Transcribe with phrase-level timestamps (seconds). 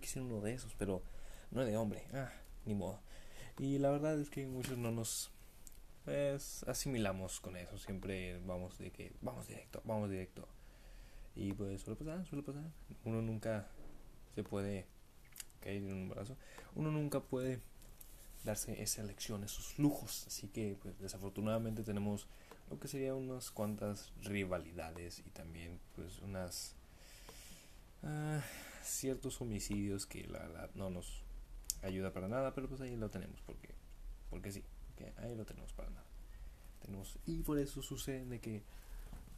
[0.00, 1.02] quisiera uno de esos, pero
[1.50, 2.06] no de hombre.
[2.12, 2.32] Ah,
[2.64, 3.00] ni modo.
[3.58, 5.30] Y la verdad es que muchos no nos
[6.04, 7.78] pues, asimilamos con eso.
[7.78, 10.48] Siempre vamos de que vamos directo, vamos directo.
[11.34, 12.70] Y pues suele pasar, suele pasar.
[13.04, 13.68] Uno nunca
[14.34, 14.86] se puede
[15.60, 16.36] caer en un brazo.
[16.74, 17.60] Uno nunca puede
[18.44, 20.26] darse esa elección, esos lujos.
[20.26, 22.26] Así que pues desafortunadamente tenemos
[22.70, 26.76] lo que serían unas cuantas rivalidades y también pues unas
[28.02, 28.40] ah,
[28.82, 31.22] ciertos homicidios que la verdad no nos
[31.82, 33.68] ayuda para nada, pero pues ahí lo tenemos porque
[34.30, 34.64] porque sí,
[34.96, 36.04] que ahí lo tenemos para nada.
[36.82, 38.62] Tenemos y por eso sucede de que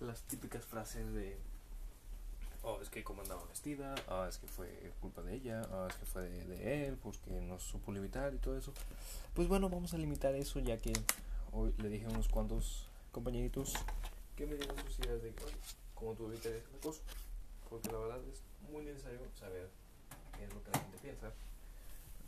[0.01, 1.39] las típicas frases de
[2.63, 5.97] oh, es que como andaba vestida, ah, es que fue culpa de ella, ah, es
[5.97, 8.73] que fue de, él, porque no supo limitar y todo eso.
[9.35, 10.93] Pues bueno, vamos a limitar eso ya que
[11.53, 13.75] hoy le dije a unos cuantos compañeritos
[14.37, 15.33] que me dieron sus ideas de
[15.95, 17.03] cómo tú evitar el acoso.
[17.73, 19.71] Porque la verdad es muy necesario saber
[20.37, 21.33] qué es lo que la gente piensa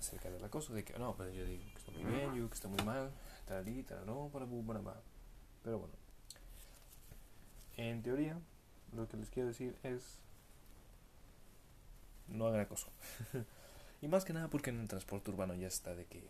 [0.01, 0.73] acerca del acoso.
[0.73, 2.83] De que no, pues yo digo que está muy bien, yo digo que está muy
[2.83, 3.11] mal,
[3.47, 5.01] tal y tal, no, para, para, para.
[5.63, 5.95] Pero bueno,
[7.77, 8.41] en teoría,
[8.95, 10.19] lo que les quiero decir es
[12.29, 12.89] no hagan acoso.
[14.01, 16.27] y más que nada porque en el transporte urbano ya está de que,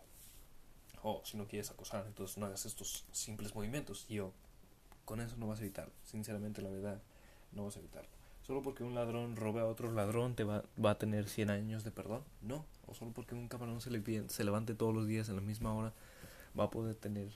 [1.04, 4.06] oh, si no quieres acosar, entonces no hagas estos simples movimientos.
[4.08, 4.32] Y yo,
[5.04, 5.92] con eso no vas a evitarlo.
[6.02, 7.00] Sinceramente, la verdad,
[7.52, 8.23] no vas a evitarlo.
[8.46, 11.84] Solo porque un ladrón robe a otro ladrón te va, va a tener 100 años
[11.84, 12.22] de perdón.
[12.42, 12.64] No.
[12.86, 15.74] O solo porque un camarón se, le, se levante todos los días en la misma
[15.74, 15.92] hora
[16.58, 17.28] va a poder tener,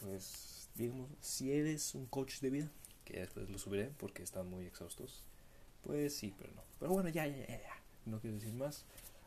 [0.00, 2.70] pues, digamos, si eres un coach de vida,
[3.04, 5.22] que después lo subiré porque están muy exhaustos
[5.82, 6.62] pues sí, pero no.
[6.78, 7.76] Pero bueno, ya, ya, ya, ya.
[8.06, 8.84] No quiero decir más.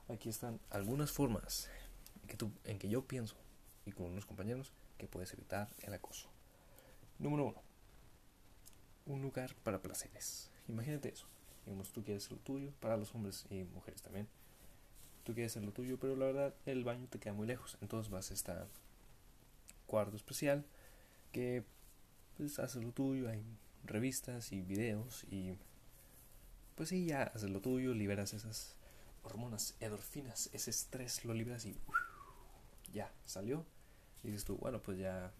[0.08, 1.70] Aquí están algunas formas
[2.22, 3.36] en que, tú, en que yo pienso,
[3.86, 6.30] y con unos compañeros, que puedes evitar el acoso.
[7.20, 7.62] Número uno.
[9.06, 10.50] Un lugar para placeres.
[10.68, 11.28] Imagínate eso.
[11.66, 14.28] Digamos, tú quieres lo tuyo, para los hombres y mujeres también.
[15.24, 17.78] Tú quieres hacer lo tuyo, pero la verdad el baño te queda muy lejos.
[17.82, 18.54] Entonces vas a este
[19.88, 20.66] cuarto especial
[21.32, 21.64] que
[22.38, 23.44] pues haces lo tuyo, hay
[23.84, 25.54] revistas y videos y
[26.76, 28.76] pues sí, ya haces lo tuyo, liberas esas
[29.24, 31.76] hormonas endorfinas, ese estrés lo liberas y
[32.94, 33.66] ya salió.
[34.24, 35.32] Y dices tú, bueno, pues ya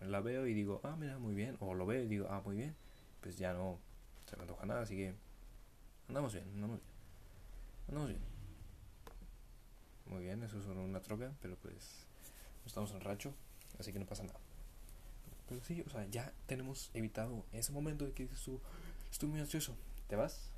[0.00, 1.56] la veo y digo, ah, mira, muy bien.
[1.60, 2.74] O lo veo y digo, ah, muy bien.
[3.20, 3.78] Pues ya no
[4.28, 5.14] se me antoja nada, así que
[6.08, 6.92] andamos bien, andamos bien.
[7.88, 8.20] Andamos bien.
[10.06, 12.06] Muy bien, eso es una troca, pero pues
[12.66, 13.34] estamos en racho,
[13.78, 14.38] así que no pasa nada.
[15.48, 18.60] Pero sí, o sea, ya tenemos evitado ese momento de que dices tú,
[19.10, 19.74] estoy muy ansioso,
[20.08, 20.50] te vas,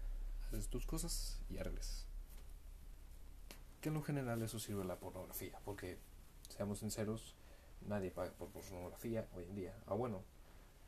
[0.49, 2.07] haces tus cosas y ya regresas.
[3.81, 5.99] Que en lo general eso sirve la pornografía, porque
[6.49, 7.37] seamos sinceros,
[7.87, 9.77] nadie paga por pornografía hoy en día.
[9.87, 10.25] Ah, bueno,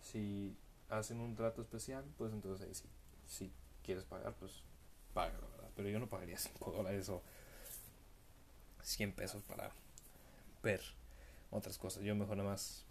[0.00, 0.56] si
[0.98, 2.90] hacen un trato especial, pues entonces ahí.
[3.26, 3.50] Si
[3.82, 4.62] quieres pagar, pues
[5.14, 5.70] paga, verdad.
[5.74, 7.22] Pero yo no pagaría 5 dólares o
[8.82, 9.72] 100 pesos para
[10.62, 10.80] ver
[11.50, 12.02] otras cosas.
[12.02, 12.84] Yo mejor nada más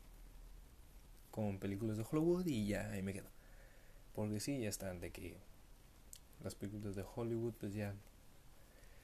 [1.30, 3.30] con películas de Hollywood y ya ahí me quedo.
[4.14, 5.38] Porque sí, ya están de que
[6.44, 7.94] las películas de Hollywood pues ya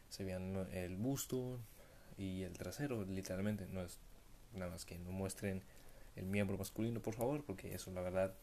[0.09, 1.59] se vean el busto
[2.18, 4.00] y el trasero literalmente no es
[4.53, 5.62] nada más que no muestren
[6.16, 8.34] el miembro masculino por favor porque eso la verdad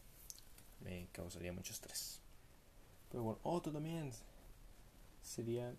[0.85, 2.21] me causaría mucho estrés
[3.11, 4.11] pero bueno otro también
[5.21, 5.73] sería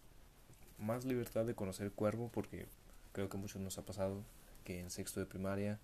[0.78, 2.67] más libertad de conocer cuervo porque
[3.12, 4.22] creo que a muchos nos ha pasado
[4.65, 5.81] que en sexto de primaria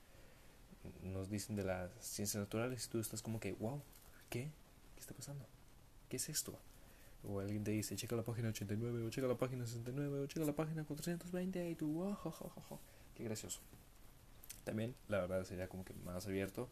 [1.02, 3.80] nos dicen de las ciencias naturales y tú estás como que wow
[4.28, 4.50] ¿qué?
[4.94, 5.46] ¿qué está pasando?
[6.12, 6.58] ¿qué es esto?
[7.24, 10.44] O alguien te dice, checa la página 89, o checa la página 69, o checa
[10.44, 12.80] la página 420, y tú, oh,
[13.14, 13.60] qué gracioso.
[14.64, 16.68] También, la verdad, sería como que más abierto.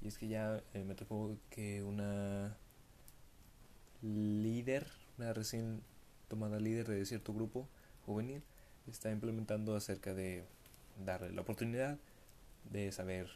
[0.00, 2.56] Y es que ya eh, me tocó que una
[4.02, 4.86] líder,
[5.18, 5.82] una recién
[6.28, 7.68] tomada líder de cierto grupo
[8.04, 8.42] juvenil,
[8.86, 10.44] está implementando acerca de
[11.04, 11.98] darle la oportunidad
[12.70, 13.30] de saber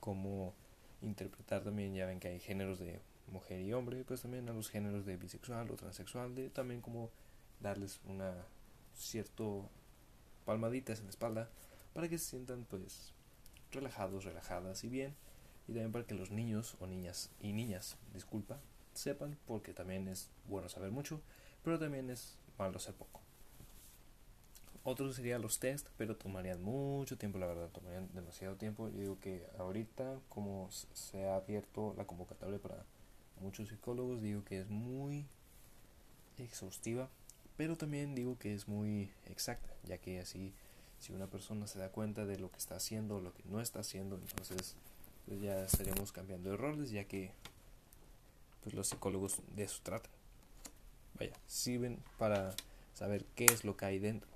[0.00, 0.54] cómo
[1.02, 3.00] interpretar también, ya ven que hay géneros de
[3.30, 7.10] mujer y hombre, pues también a los géneros de bisexual o transexual, de también como
[7.60, 8.34] darles una
[8.94, 9.68] cierto
[10.44, 11.48] palmaditas en la espalda
[11.94, 13.12] para que se sientan pues
[13.70, 15.14] relajados, relajadas y bien
[15.68, 18.58] y también para que los niños o niñas y niñas, disculpa,
[18.94, 21.20] sepan porque también es bueno saber mucho,
[21.62, 23.20] pero también es malo hacer poco.
[24.84, 28.88] Otros serían los test, pero tomarían mucho tiempo, la verdad, tomarían demasiado tiempo.
[28.88, 32.84] Yo digo que ahorita, como se ha abierto la convocatoria para
[33.40, 35.26] muchos psicólogos digo que es muy
[36.38, 37.08] exhaustiva,
[37.56, 40.54] pero también digo que es muy exacta, ya que así
[40.98, 43.60] si una persona se da cuenta de lo que está haciendo o lo que no
[43.60, 44.76] está haciendo, entonces
[45.26, 47.32] pues ya estaríamos cambiando de roles, ya que
[48.62, 50.10] pues los psicólogos de eso tratan.
[51.18, 52.54] Vaya, sirven para
[52.94, 54.30] saber qué es lo que hay dentro,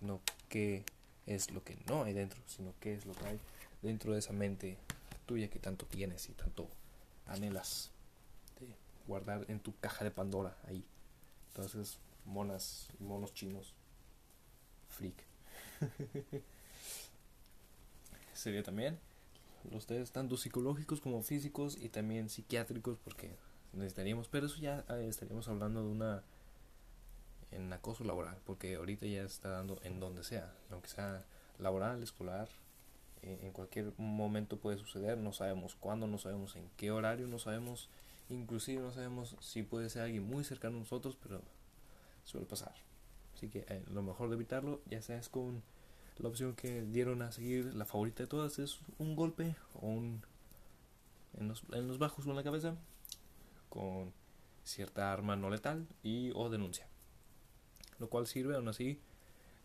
[0.00, 0.84] no qué
[1.26, 3.40] es lo que no hay dentro, sino qué es lo que hay
[3.82, 4.76] dentro de esa mente
[5.26, 6.68] tuya que tanto tienes y tanto
[7.26, 7.90] anhelas
[8.58, 8.74] de
[9.06, 10.84] guardar en tu caja de Pandora ahí.
[11.48, 13.74] Entonces, monas y monos chinos.
[14.88, 15.14] Freak.
[18.34, 18.98] Sería también
[19.70, 23.36] los test tanto psicológicos como físicos y también psiquiátricos porque
[23.72, 26.22] necesitaríamos, pero eso ya eh, estaríamos hablando de una
[27.52, 31.24] en acoso laboral, porque ahorita ya está dando en donde sea, aunque sea
[31.58, 32.48] laboral, escolar,
[33.22, 37.38] eh, en cualquier momento puede suceder, no sabemos cuándo, no sabemos en qué horario, no
[37.38, 37.88] sabemos,
[38.28, 41.42] inclusive no sabemos si puede ser alguien muy cercano a nosotros, pero
[42.24, 42.74] suele pasar.
[43.34, 45.62] Así que eh, lo mejor de evitarlo, ya sea es con
[46.20, 50.22] la opción que dieron a seguir, la favorita de todas es un golpe o un
[51.38, 52.76] en los, en los bajos o en la cabeza
[53.68, 54.12] con
[54.64, 56.86] cierta arma no letal y o denuncia.
[57.98, 59.00] Lo cual sirve aún así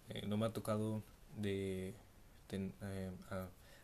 [0.10, 1.04] eh, no me ha tocado
[1.36, 1.96] de
[2.52, 3.12] eh,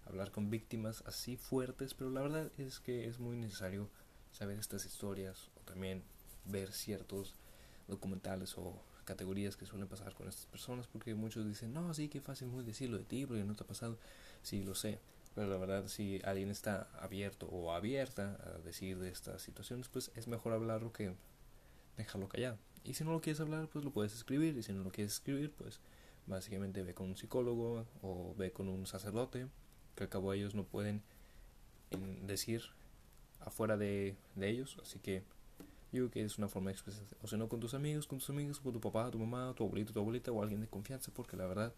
[0.06, 3.90] hablar con víctimas así fuertes pero la verdad es que es muy necesario
[4.32, 6.04] saber estas historias o también
[6.46, 7.36] ver ciertos
[7.88, 12.22] documentales o categorías que suelen pasar con estas personas porque muchos dicen no sí que
[12.22, 13.98] fácil muy decirlo de ti porque no te ha pasado
[14.42, 15.00] sí lo sé
[15.36, 20.12] pero la verdad si alguien está abierto o abierta a decir de estas situaciones pues
[20.16, 21.13] es mejor hablarlo que
[21.98, 22.58] dejarlo callado.
[22.84, 25.13] Y si no lo quieres hablar pues lo puedes escribir y si no lo quieres
[25.13, 25.80] escribir pues
[26.28, 29.48] básicamente ve con un psicólogo o ve con un sacerdote
[29.96, 31.02] que al cabo ellos no pueden
[32.24, 32.63] decir
[33.40, 35.24] afuera de, de ellos así que
[35.92, 38.20] yo creo que es una forma de expresarse o si no con tus amigos con
[38.20, 41.12] tus amigos con tu papá tu mamá tu abuelito tu abuelita o alguien de confianza
[41.14, 41.74] porque la verdad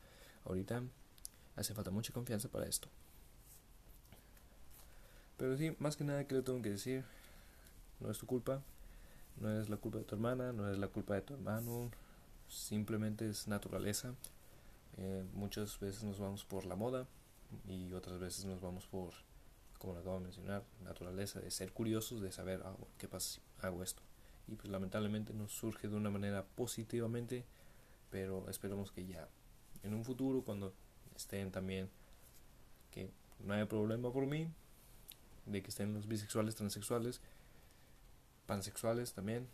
[0.45, 0.83] ahorita
[1.55, 2.89] hace falta mucha confianza para esto
[5.37, 7.03] pero sí, más que nada que le tengo que decir,
[7.99, 8.61] no es tu culpa,
[9.41, 11.89] no es la culpa de tu hermana, no es la culpa de tu hermano,
[12.47, 14.13] simplemente es naturaleza.
[14.97, 17.07] Eh, muchas veces nos vamos por la moda
[17.67, 19.11] y otras veces nos vamos por,
[19.83, 23.41] como lo acabo de mencionar, naturaleza de ser curiosos, de saber ah, qué pasa si
[23.61, 24.01] hago esto.
[24.47, 27.43] Y pues lamentablemente nos surge de una manera positivamente,
[28.09, 29.27] pero esperemos que ya
[29.83, 30.73] en un futuro, cuando
[31.17, 31.89] estén también,
[32.91, 34.47] que no haya problema por mí,
[35.47, 37.19] de que estén los bisexuales, transexuales,
[38.45, 39.49] pansexuales también,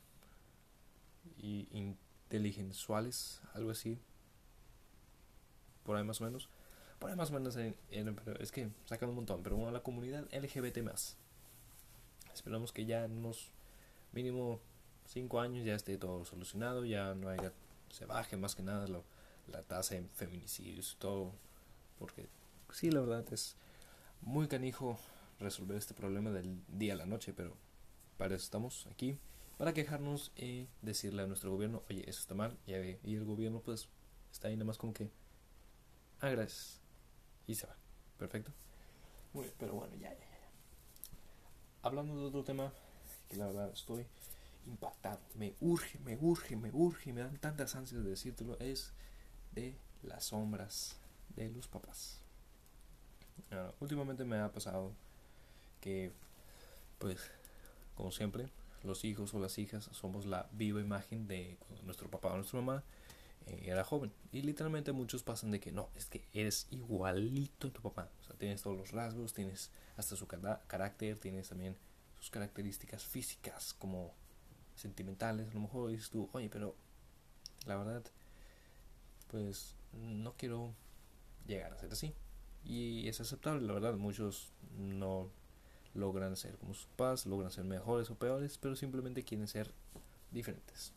[1.39, 3.97] y inteligentuales, algo así,
[5.83, 6.49] por ahí más o menos.
[7.01, 11.17] Ahí más o menos, es que sacan un montón, pero bueno, la comunidad LGBT más.
[12.33, 13.51] Esperamos que ya en unos
[14.11, 14.59] mínimo
[15.07, 17.53] 5 años ya esté todo solucionado, ya no haya,
[17.89, 18.87] se baje más que nada
[19.47, 21.31] la tasa de feminicidios y todo,
[21.97, 22.27] porque
[22.71, 23.55] sí, la verdad es
[24.21, 24.99] muy canijo
[25.39, 27.55] resolver este problema del día a la noche, pero
[28.17, 29.17] para eso estamos aquí,
[29.57, 33.87] para quejarnos y decirle a nuestro gobierno, oye, eso está mal, y, el gobierno pues
[34.31, 35.09] está ahí nada más como que,
[36.21, 36.29] ah,
[37.49, 37.75] y se va,
[38.19, 38.51] perfecto.
[39.33, 40.49] Muy bien, pero bueno, ya, ya, ya.
[41.81, 42.71] Hablando de otro tema,
[43.27, 44.05] que la verdad estoy
[44.67, 48.93] impactado, me urge, me urge, me urge, me dan tantas ansias de decírtelo, es
[49.53, 50.97] de las sombras
[51.35, 52.19] de los papás.
[53.79, 54.93] últimamente me ha pasado
[55.81, 56.11] que
[56.99, 57.17] pues
[57.95, 58.49] como siempre
[58.83, 62.83] los hijos o las hijas somos la viva imagen de nuestro papá o nuestra mamá
[63.63, 64.11] era joven.
[64.31, 68.23] Y literalmente muchos pasan de que no es que eres igualito a tu papá o
[68.23, 71.75] sea tienes todos los rasgos tienes hasta su carácter tienes también
[72.19, 74.13] sus características físicas como
[74.75, 75.49] sentimentales.
[75.49, 76.75] A lo mejor dices tú oye pero
[77.65, 78.03] la verdad
[79.29, 80.73] pues no quiero
[81.47, 82.13] llegar a ser así
[82.63, 85.29] y es aceptable la verdad muchos no
[85.93, 89.71] logran ser como sus papás, logran ser mejores o peores, pero simplemente quieren ser
[90.31, 90.93] diferentes.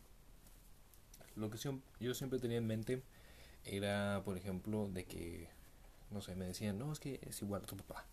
[1.37, 1.59] Lo que
[2.01, 3.03] yo siempre tenía en mente
[3.65, 5.49] era, por ejemplo, de que,
[6.11, 8.05] no sé, me decían, no, es que es igual a tu papá.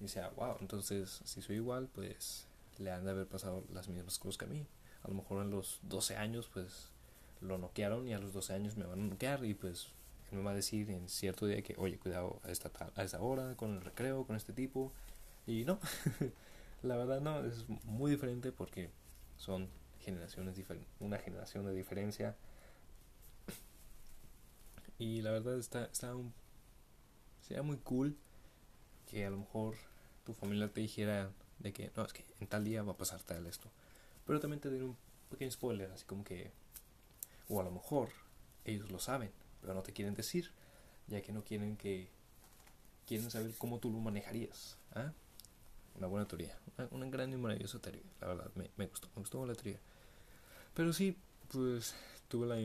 [0.00, 2.46] Y decía, wow, entonces si soy igual, pues
[2.78, 4.66] le han de haber pasado las mismas cosas que a mí.
[5.02, 6.88] A lo mejor en los 12 años, pues
[7.40, 9.88] lo noquearon y a los 12 años me van a noquear y pues
[10.32, 13.20] él me va a decir en cierto día que, oye, cuidado a esta, a esta
[13.20, 14.92] hora, con el recreo, con este tipo
[15.46, 15.78] y no,
[16.82, 18.90] la verdad no, es muy diferente porque
[19.36, 19.68] son
[20.00, 20.56] generaciones
[21.00, 22.36] una generación de diferencia.
[25.04, 26.32] Y la verdad está, está un,
[27.42, 28.16] sería muy cool
[29.06, 29.74] que a lo mejor
[30.24, 33.22] tu familia te dijera de que no, es que en tal día va a pasar
[33.22, 33.68] tal esto.
[34.24, 34.96] Pero también te diré un
[35.28, 36.52] pequeño spoiler, así como que,
[37.50, 38.08] o a lo mejor
[38.64, 39.30] ellos lo saben,
[39.60, 40.52] pero no te quieren decir,
[41.06, 42.08] ya que no quieren que,
[43.06, 44.78] quieren saber cómo tú lo manejarías.
[44.94, 45.12] ¿ah?
[45.96, 46.58] una buena teoría,
[46.90, 49.80] una, gran y maravillosa teoría, la verdad, me, me gustó, me gustó la teoría.
[50.72, 51.14] Pero sí,
[51.52, 51.94] pues
[52.28, 52.56] tuve la,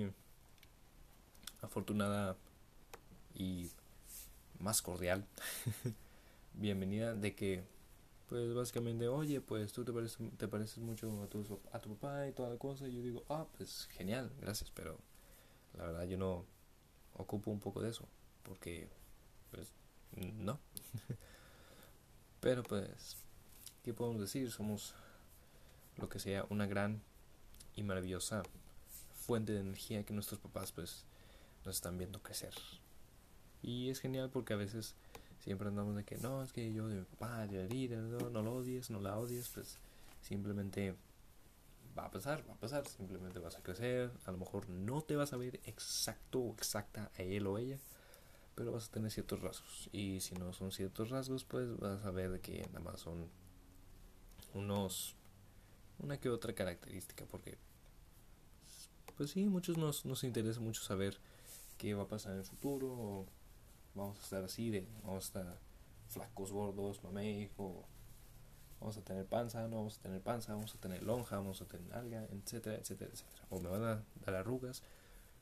[1.61, 2.37] afortunada
[3.35, 3.69] y
[4.59, 5.25] más cordial.
[6.53, 7.63] Bienvenida de que
[8.27, 12.27] pues básicamente oye pues tú te pareces, te pareces mucho a tu, a tu papá
[12.27, 14.99] y toda la cosa y yo digo ah pues genial gracias pero
[15.75, 16.45] la verdad yo no
[17.17, 18.07] ocupo un poco de eso
[18.43, 18.87] porque
[19.51, 19.73] pues
[20.15, 20.59] no.
[22.39, 23.17] Pero pues
[23.83, 24.93] qué podemos decir somos
[25.97, 27.01] lo que sea una gran
[27.75, 28.43] y maravillosa
[29.13, 31.05] fuente de energía que nuestros papás pues
[31.65, 32.53] nos están viendo crecer
[33.61, 34.95] y es genial porque a veces
[35.39, 38.89] siempre andamos de que no, es que yo de mi papá, no, no lo odies,
[38.89, 39.77] no la odies, pues
[40.21, 40.95] simplemente
[41.97, 45.15] va a pasar, va a pasar, simplemente vas a crecer, a lo mejor no te
[45.15, 47.77] vas a ver exacto o exacta a él o ella,
[48.55, 49.89] pero vas a tener ciertos rasgos.
[49.91, 53.27] Y si no son ciertos rasgos, pues vas a ver que nada más son
[54.53, 55.15] unos,
[55.99, 57.57] una que otra característica, porque
[59.17, 61.19] pues sí, muchos nos, nos interesa mucho saber
[61.79, 63.25] qué va a pasar en el futuro
[63.95, 65.59] vamos a estar así, vamos a estar
[66.07, 67.83] flacos, gordos, mamey, o
[68.79, 71.65] vamos a tener panza, no vamos a tener panza, vamos a tener lonja, vamos a
[71.65, 73.45] tener alga, etcétera, etcétera, etcétera.
[73.49, 74.83] O me van a dar arrugas.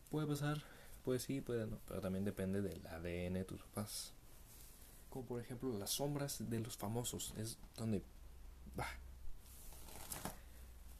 [0.09, 0.63] Puede pasar,
[1.03, 4.13] puede sí, puede no, pero también depende del ADN de tus papás.
[5.09, 8.01] Como por ejemplo las sombras de los famosos, es donde
[8.75, 8.87] bah,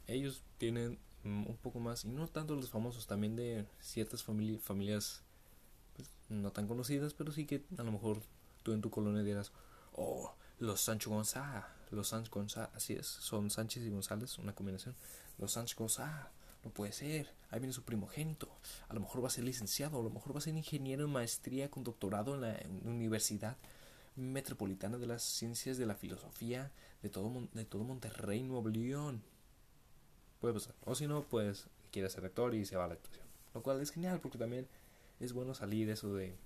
[0.06, 5.22] ellos tienen un poco más, y no tanto los famosos, también de ciertas familias
[6.28, 8.20] no tan conocidas, pero sí que a lo mejor
[8.62, 9.52] tú en tu colonia dirás,
[9.92, 14.94] oh, los Sancho González, los Sancho González, así es, son Sánchez y González, una combinación,
[15.38, 16.26] los Sancho González,
[16.64, 18.50] no puede ser, ahí viene su primogénito,
[18.88, 21.10] a lo mejor va a ser licenciado, a lo mejor va a ser ingeniero en
[21.10, 23.56] maestría con doctorado en la Universidad
[24.16, 29.22] Metropolitana de las Ciencias de la Filosofía de todo, de todo Monterrey, Nuevo León.
[30.40, 30.74] Puede pasar.
[30.84, 33.24] O si no, pues quiere ser actor y se va a la actuación.
[33.54, 34.66] Lo cual es genial porque también
[35.20, 36.36] es bueno salir eso de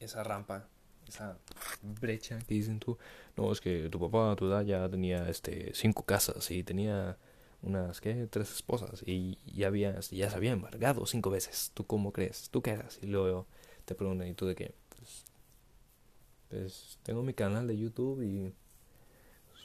[0.00, 0.68] esa rampa,
[1.08, 1.38] esa
[1.82, 2.98] brecha que dicen tú.
[3.36, 7.16] No, es que tu papá tu edad ya tenía este cinco casas y tenía
[7.62, 8.26] unas ¿qué?
[8.30, 11.70] tres esposas y ya había ya se había embargado cinco veces.
[11.74, 12.50] ¿Tú cómo crees?
[12.50, 13.02] ¿Tú qué haces?
[13.02, 13.46] Y luego
[13.84, 14.74] te preguntan, ¿y tú de qué?
[14.96, 15.24] Pues,
[16.48, 18.52] pues tengo mi canal de YouTube y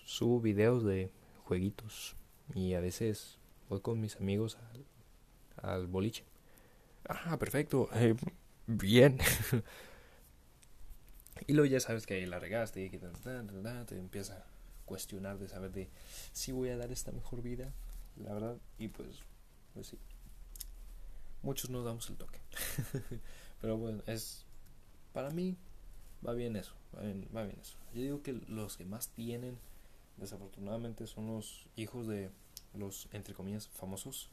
[0.05, 1.11] subo videos de
[1.45, 2.15] jueguitos
[2.53, 3.37] y a veces
[3.69, 4.85] voy con mis amigos al,
[5.71, 6.30] al boliche.
[7.07, 7.89] Ah, perfecto.
[7.93, 8.15] Eh,
[8.67, 9.19] bien.
[11.47, 14.45] y luego ya sabes que ahí la regaste y que te, empieza a
[14.85, 15.89] cuestionar de saber de
[16.31, 17.73] si voy a dar esta mejor vida,
[18.17, 18.57] la verdad.
[18.77, 19.23] Y pues,
[19.73, 19.97] pues sí.
[21.41, 22.39] Muchos nos damos el toque.
[23.61, 24.45] Pero bueno, es.
[25.13, 25.57] Para mí,
[26.25, 26.73] va bien eso.
[26.95, 27.77] Va bien, va bien eso.
[27.93, 29.57] Yo digo que los que más tienen,
[30.17, 32.29] desafortunadamente, son los hijos de
[32.73, 34.29] los, entre comillas, famosos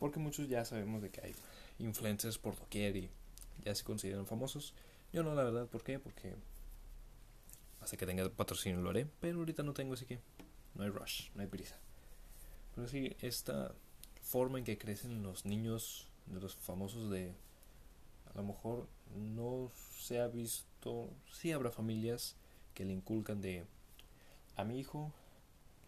[0.00, 1.34] porque muchos ya sabemos de que hay
[1.78, 3.10] influencers por doquier y
[3.64, 4.74] ya se consideran famosos.
[5.12, 6.00] Yo no, la verdad, ¿por qué?
[6.00, 6.34] Porque
[7.80, 10.18] hasta que tenga patrocinio lo haré, pero ahorita no tengo, así que
[10.74, 11.76] no hay rush, no hay prisa.
[12.74, 13.74] Pero sí, esta
[14.22, 17.34] forma en que crecen los niños de los famosos de
[18.32, 22.36] a lo mejor no se ha visto, sí habrá familias
[22.74, 23.66] que le inculcan de
[24.56, 25.12] a mi hijo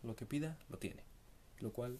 [0.03, 1.03] lo que pida lo tiene,
[1.61, 1.99] lo cual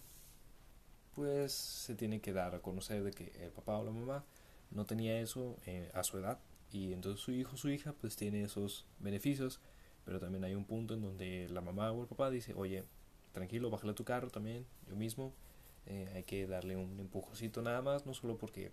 [1.15, 4.23] pues se tiene que dar a conocer de que el papá o la mamá
[4.71, 6.39] no tenía eso eh, a su edad
[6.71, 9.59] y entonces su hijo o su hija pues tiene esos beneficios
[10.05, 12.83] pero también hay un punto en donde la mamá o el papá dice oye
[13.31, 15.33] tranquilo bájale tu carro también yo mismo
[15.85, 18.71] eh, hay que darle un empujocito nada más no solo porque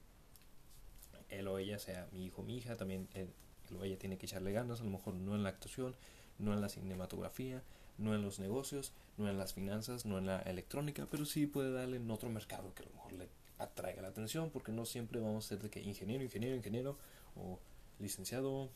[1.29, 3.31] él o ella sea mi hijo o mi hija también él
[3.79, 5.95] o ella tiene que echarle ganas a lo mejor no en la actuación
[6.39, 7.63] no en la cinematografía
[8.01, 11.71] no en los negocios, no en las finanzas, no en la electrónica, pero sí puede
[11.71, 13.29] darle en otro mercado que a lo mejor le
[13.59, 16.97] atraiga la atención, porque no siempre vamos a ser de que ingeniero, ingeniero, ingeniero,
[17.37, 17.61] o
[17.99, 18.71] licenciado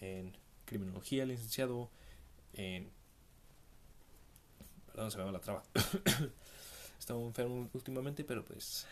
[0.00, 1.90] en criminología, licenciado
[2.52, 2.90] en...
[4.86, 5.62] Perdón, se me va la traba.
[6.98, 8.86] Estaba enfermo últimamente, pero pues...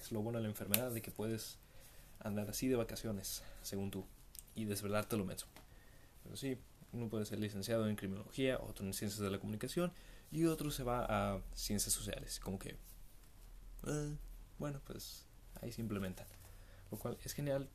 [0.00, 1.58] es lo bueno de la enfermedad, de que puedes
[2.20, 4.04] andar así de vacaciones, según tú,
[4.54, 5.46] y desvelarte lo menos.
[6.22, 6.56] Pero sí,
[6.94, 9.92] uno puede ser licenciado en criminología, otro en ciencias de la comunicación
[10.30, 12.40] y otro se va a ciencias sociales.
[12.40, 12.76] Como que,
[13.86, 14.16] eh,
[14.58, 15.26] bueno, pues
[15.60, 16.26] ahí se implementan.
[16.90, 17.68] Lo cual es genial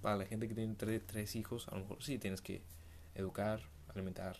[0.00, 1.68] para la gente que tiene tres hijos.
[1.68, 2.62] A lo mejor sí tienes que
[3.14, 4.36] educar, alimentar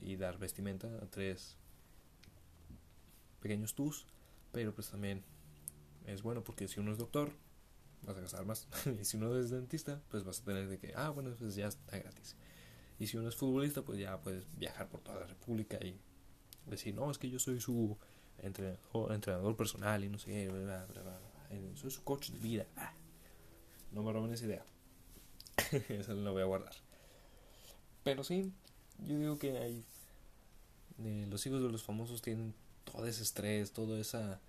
[0.00, 1.56] y dar vestimenta a tres
[3.40, 4.06] pequeños tus,
[4.52, 5.24] pero pues también
[6.06, 7.32] es bueno porque si uno es doctor,
[8.02, 8.68] vas a gastar más.
[9.00, 11.68] y si uno es dentista, pues vas a tener de que, ah, bueno, pues ya
[11.68, 12.36] está gratis.
[12.98, 15.98] Y si uno es futbolista, pues ya puedes viajar por toda la República y
[16.66, 17.96] decir, no, es que yo soy su
[18.38, 20.50] entrenador, entrenador personal y no sé
[21.76, 22.66] soy su coach de vida.
[22.76, 22.92] Ah,
[23.92, 24.64] no me roben esa idea.
[25.88, 26.74] esa la voy a guardar.
[28.04, 28.52] Pero sí,
[29.06, 29.84] yo digo que hay.
[30.98, 34.40] los hijos de los famosos tienen todo ese estrés, toda esa.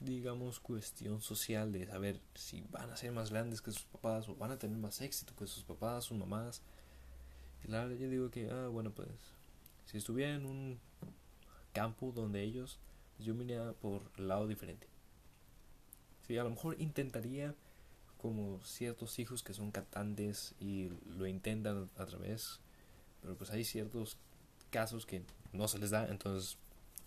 [0.00, 4.36] digamos, cuestión social de saber si van a ser más grandes que sus papás o
[4.36, 6.62] van a tener más éxito que sus papás, sus mamás.
[7.68, 9.08] La yo digo que, ah, bueno, pues.
[9.86, 10.78] Si estuviera en un
[11.72, 12.78] campo donde ellos.
[13.18, 13.44] Yo me
[13.74, 14.88] por el lado diferente.
[16.26, 17.54] Sí, a lo mejor intentaría
[18.24, 22.58] como ciertos hijos que son cantantes y lo intentan a través,
[23.20, 24.16] pero pues hay ciertos
[24.70, 26.56] casos que no se les da, entonces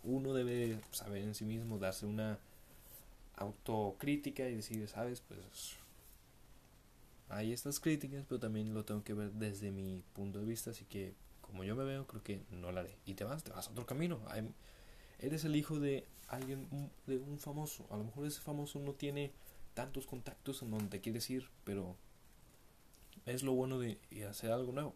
[0.04, 2.38] uno debe saber en sí mismo, darse una
[3.36, 5.78] autocrítica y decir, sabes, pues
[7.30, 10.86] hay estas críticas, pero también lo tengo que ver desde mi punto de vista, así
[10.86, 12.98] que como yo me veo, creo que no la haré.
[13.06, 14.20] Y te vas, te vas a otro camino.
[15.20, 16.68] eres el hijo de alguien,
[17.06, 17.88] de un famoso.
[17.90, 19.32] A lo mejor ese famoso no tiene
[19.74, 21.96] tantos contactos en donde te quieres ir, pero
[23.26, 24.96] es lo bueno de hacer algo nuevo.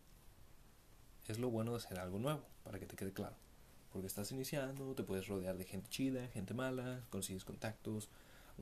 [1.28, 3.36] Es lo bueno de hacer algo nuevo, para que te quede claro.
[3.92, 8.10] Porque estás iniciando, te puedes rodear de gente chida, gente mala, consigues contactos.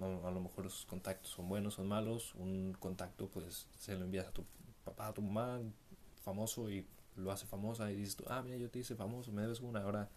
[0.01, 2.33] A lo mejor esos contactos son buenos, son malos.
[2.35, 4.45] Un contacto, pues se lo envías a tu
[4.85, 5.59] papá, a tu mamá,
[6.23, 7.91] famoso, y lo hace famosa.
[7.91, 10.09] Y dices tú, ah, mira, yo te hice famoso, me debes una, ahora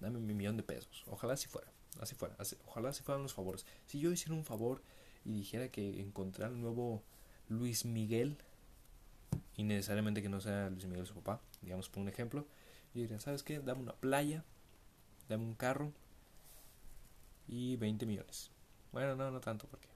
[0.00, 1.04] dame mi millón de pesos.
[1.08, 1.68] Ojalá si fuera,
[2.00, 2.36] así fuera.
[2.66, 3.66] ojalá si fueran los favores.
[3.86, 4.82] Si yo hiciera un favor
[5.24, 7.02] y dijera que encontrar un nuevo
[7.48, 8.38] Luis Miguel,
[9.56, 12.46] y necesariamente que no sea Luis Miguel su papá, digamos por un ejemplo,
[12.94, 13.60] yo diría, ¿sabes qué?
[13.60, 14.44] Dame una playa,
[15.28, 15.92] dame un carro
[17.48, 18.50] y 20 millones.
[18.94, 19.88] Bueno, no, no tanto porque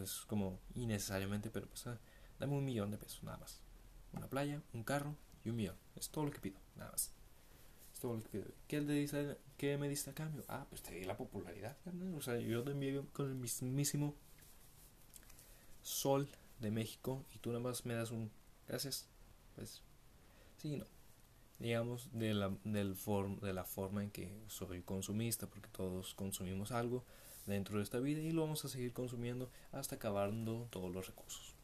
[0.00, 1.98] es como innecesariamente, pero pues ah,
[2.38, 3.60] dame un millón de pesos, nada más.
[4.12, 5.76] Una playa, un carro y un millón.
[5.96, 7.12] Es todo lo que pido, nada más.
[8.68, 10.44] ¿Qué, le dice, ¿Qué me diste a cambio?
[10.46, 11.76] Ah, pues te di la popularidad,
[12.16, 14.14] O sea, yo te envío con el mismísimo
[15.82, 16.28] sol
[16.60, 18.30] de México y tú nada más me das un
[18.68, 19.08] gracias.
[19.56, 19.82] Pues,
[20.58, 20.93] sí, no.
[21.64, 26.72] Digamos, de la, del form, de la forma en que soy consumista, porque todos consumimos
[26.72, 27.06] algo
[27.46, 31.54] dentro de esta vida y lo vamos a seguir consumiendo hasta acabando todos los recursos.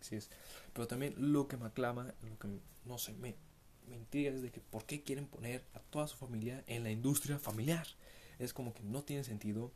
[0.00, 0.30] Así es.
[0.72, 2.46] Pero también lo que me aclama, lo que
[2.84, 3.34] no sé, me,
[3.88, 7.88] mentiras de que por qué quieren poner a toda su familia en la industria familiar.
[8.38, 9.72] Es como que no tiene sentido,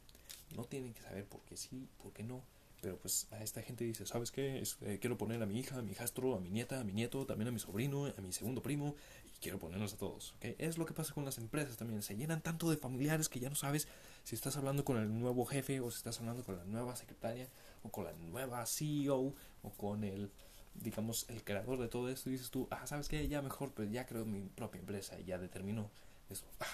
[0.55, 2.45] no tienen que saber por qué sí, por qué no.
[2.81, 4.63] Pero pues a esta gente dice, ¿sabes qué?
[4.83, 7.27] Eh, quiero poner a mi hija, a mi hijastro, a mi nieta, a mi nieto,
[7.27, 8.95] también a mi sobrino, a mi segundo primo,
[9.35, 10.35] y quiero ponerlos a todos.
[10.37, 10.55] ¿okay?
[10.59, 12.03] Es lo que pasa con las empresas también.
[12.03, 13.89] Se llenan tanto de familiares que ya no sabes
[14.23, 17.49] si estás hablando con el nuevo jefe o si estás hablando con la nueva secretaria
[17.83, 20.31] o con la nueva CEO o con el
[20.75, 23.27] digamos, el creador de todo esto, y dices tú, ah, ¿sabes qué?
[23.27, 25.91] Ya mejor, pues ya creo mi propia empresa y ya determino
[26.31, 26.45] eso.
[26.61, 26.67] Ah.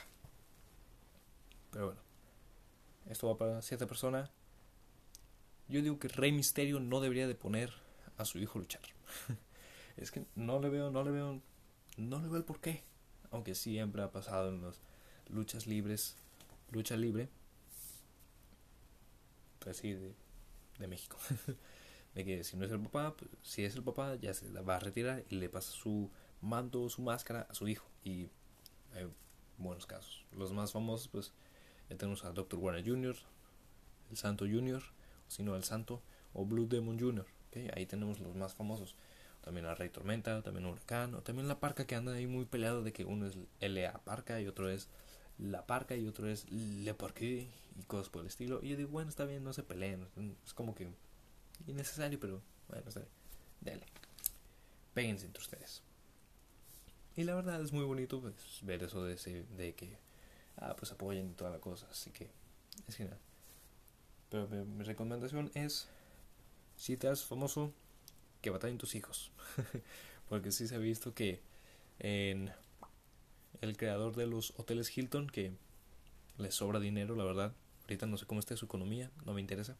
[1.71, 2.01] Pero bueno,
[3.07, 4.31] esto va para cierta persona.
[5.69, 7.73] Yo digo que Rey Misterio no debería de poner
[8.17, 8.83] a su hijo a luchar.
[9.97, 11.41] es que no le veo, no le veo,
[11.97, 12.85] no le veo el porqué.
[13.31, 14.81] Aunque siempre ha pasado en las
[15.29, 16.17] luchas libres,
[16.71, 17.29] lucha libre.
[19.59, 20.15] Pues sí, de,
[20.79, 21.17] de México.
[22.15, 24.77] de que si no es el papá, pues, si es el papá, ya se va
[24.77, 27.87] a retirar y le pasa su manto, su máscara a su hijo.
[28.05, 28.29] Y
[28.95, 29.09] hay
[29.59, 30.25] buenos casos.
[30.33, 31.33] Los más famosos, pues,
[31.89, 32.59] ya tenemos a Dr.
[32.59, 33.17] Warner Jr.,
[34.11, 34.83] el Santo Jr.,
[35.27, 37.71] o si no, el Santo, o Blue Demon Jr., ¿okay?
[37.75, 38.97] Ahí tenemos los más famosos.
[39.43, 42.83] También a Rey Tormenta, también Huracán, o también la Parca que anda ahí muy peleado
[42.83, 43.93] de que uno es L.A.
[43.99, 44.89] Parca y otro es
[45.39, 48.61] La Parca y otro es Le Parque y cosas por el estilo.
[48.63, 50.09] Y yo digo, bueno, está bien, no se peleen.
[50.47, 50.89] Es como que
[51.67, 52.85] innecesario, pero bueno,
[53.61, 53.85] dale.
[54.95, 55.83] Péguense entre ustedes.
[57.17, 59.99] Y la verdad es muy bonito pues, ver eso de, ese, de que,
[60.57, 61.87] ah, pues apoyen y toda la cosa.
[61.91, 62.31] Así que,
[62.89, 63.19] es genial.
[64.35, 65.87] Pero mi, recomendación es,
[66.77, 67.73] si te haces famoso,
[68.43, 69.31] que batallen tus hijos.
[70.29, 71.41] Porque sí se ha visto que
[72.01, 72.51] en
[73.61, 75.53] el creador de los hoteles Hilton, que
[76.37, 77.53] les sobra dinero, la verdad.
[77.83, 79.77] Ahorita no sé cómo está su economía, no me interesa.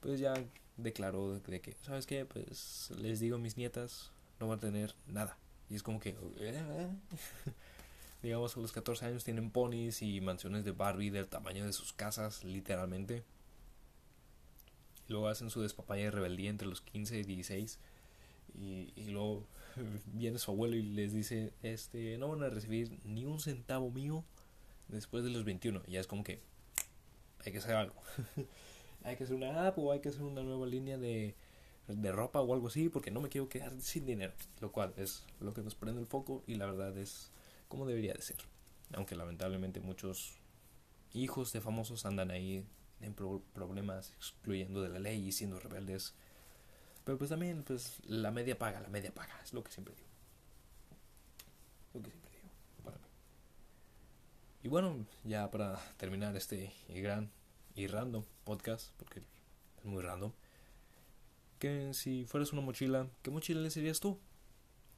[0.00, 0.32] Pues ya
[0.78, 2.24] declaró de que, ¿sabes qué?
[2.24, 5.36] Pues les digo a mis nietas, no van a tener nada.
[5.68, 6.16] Y es como que,
[8.22, 11.92] digamos, a los 14 años tienen ponis y mansiones de Barbie del tamaño de sus
[11.92, 13.22] casas, literalmente.
[15.10, 17.78] Luego hacen su despapaya de rebeldía entre los 15 y 16.
[18.54, 19.44] Y, y luego
[20.06, 24.24] viene su abuelo y les dice, este, no van a recibir ni un centavo mío
[24.86, 25.82] después de los 21.
[25.88, 26.40] Y ya es como que
[27.44, 27.96] hay que hacer algo.
[29.02, 31.34] hay que hacer una app o hay que hacer una nueva línea de,
[31.88, 34.32] de ropa o algo así porque no me quiero quedar sin dinero.
[34.60, 37.32] Lo cual es lo que nos prende el foco y la verdad es
[37.66, 38.38] como debería de ser.
[38.92, 40.38] Aunque lamentablemente muchos
[41.12, 42.64] hijos de famosos andan ahí
[43.00, 46.14] den problemas excluyendo de la ley y siendo rebeldes.
[47.04, 50.08] Pero pues también, pues la media paga, la media paga, es lo que siempre digo.
[51.94, 52.50] Lo que siempre digo,
[52.84, 53.04] para mí.
[54.62, 57.30] Y bueno, ya para terminar este gran
[57.74, 59.20] y random podcast, porque
[59.78, 60.32] es muy random,
[61.58, 64.18] que si fueras una mochila, ¿qué mochila le serías tú?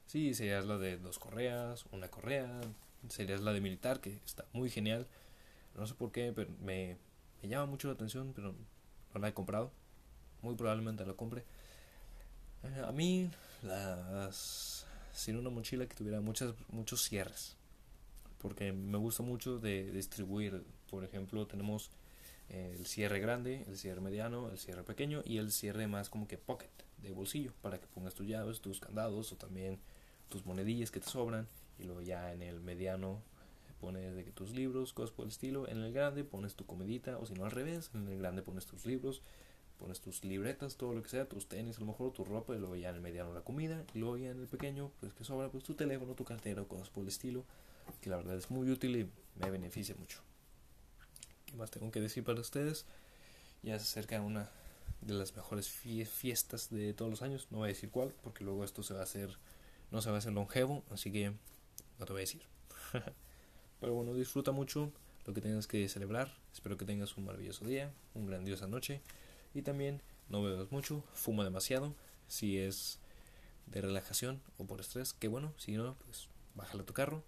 [0.07, 2.61] Sí, serías la de dos correas, una correa,
[3.09, 5.07] serías la de militar, que está muy genial.
[5.75, 6.97] No sé por qué, pero me,
[7.43, 8.55] me llama mucho la atención, pero
[9.13, 9.71] no la he comprado.
[10.41, 11.43] Muy probablemente la compre.
[12.63, 13.29] Eh, a mí,
[13.61, 17.57] las, sin una mochila que tuviera muchas, muchos cierres.
[18.39, 20.63] Porque me gusta mucho de distribuir.
[20.89, 21.91] Por ejemplo, tenemos
[22.49, 26.37] el cierre grande, el cierre mediano, el cierre pequeño y el cierre más como que
[26.37, 26.69] pocket
[27.01, 29.79] de bolsillo para que pongas tus llaves, tus candados o también
[30.29, 31.47] tus monedillas que te sobran
[31.79, 33.21] y luego ya en el mediano
[33.83, 37.17] pones de que tus libros, cosas por el estilo, en el grande pones tu comidita
[37.17, 39.21] o si no al revés, en el grande pones tus libros,
[39.77, 42.59] pones tus libretas, todo lo que sea, tus tenis, a lo mejor tu ropa y
[42.59, 45.25] luego ya en el mediano la comida y luego ya en el pequeño pues que
[45.25, 47.43] sobra pues tu teléfono, tu cartera, cosas por el estilo,
[47.99, 50.21] que la verdad es muy útil y me beneficia mucho
[51.57, 52.85] más tengo que decir para ustedes?
[53.61, 54.49] Ya se acerca una
[55.01, 57.47] de las mejores fiestas de todos los años.
[57.51, 59.37] No voy a decir cuál, porque luego esto se va a hacer,
[59.91, 61.33] no se va a hacer longevo, así que
[61.99, 62.43] no te voy a decir.
[63.83, 64.93] Pero bueno, disfruta mucho
[65.25, 66.33] lo que tengas que celebrar.
[66.53, 69.01] Espero que tengas un maravilloso día, una grandiosa noche.
[69.53, 71.93] Y también no bebas mucho, fuma demasiado.
[72.29, 72.99] Si es
[73.65, 75.53] de relajación o por estrés, que bueno.
[75.57, 77.25] Si no, pues bájale a tu carro.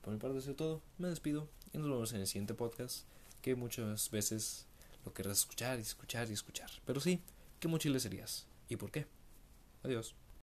[0.00, 0.80] Por mi parte, eso es todo.
[0.96, 3.04] Me despido y nos vemos en el siguiente podcast
[3.42, 4.66] que muchas veces
[5.04, 6.70] lo querrás escuchar y escuchar y escuchar.
[6.86, 7.20] Pero sí,
[7.60, 8.46] ¿qué mochila serías?
[8.70, 9.04] ¿Y por qué?
[9.82, 10.14] Adiós.